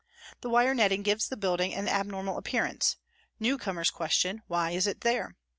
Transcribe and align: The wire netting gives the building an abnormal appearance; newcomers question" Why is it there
The 0.41 0.49
wire 0.49 0.73
netting 0.73 1.03
gives 1.03 1.29
the 1.29 1.37
building 1.37 1.75
an 1.75 1.87
abnormal 1.87 2.39
appearance; 2.39 2.95
newcomers 3.39 3.91
question" 3.91 4.41
Why 4.47 4.71
is 4.71 4.87
it 4.87 5.01
there 5.01 5.35